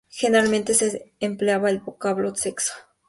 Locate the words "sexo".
2.33-2.73